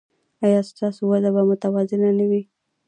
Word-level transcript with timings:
ایا 0.45 0.61
ستاسو 0.71 1.01
وده 1.11 1.29
به 1.35 1.41
متوازنه 1.51 2.09
نه 2.19 2.25
وي؟ 2.29 2.41